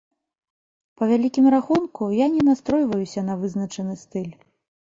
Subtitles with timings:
[1.01, 4.29] Па вялікім рахунку, я не настройваюся на вызначаны стыль.